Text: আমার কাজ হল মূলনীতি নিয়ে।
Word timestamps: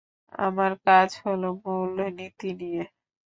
আমার 0.39 0.71
কাজ 0.85 1.09
হল 1.23 1.41
মূলনীতি 1.61 2.49
নিয়ে। 2.59 2.83